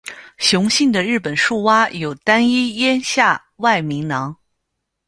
[0.39, 4.35] 雄性的日本树蛙有单一咽下外鸣囊。